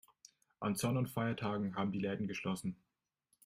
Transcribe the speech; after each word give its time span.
An 0.61 0.73
Sonn- 0.75 0.97
und 0.97 1.11
Feiertagen 1.11 1.75
haben 1.75 1.91
die 1.91 1.99
Läden 1.99 2.25
geschlossen. 2.25 2.75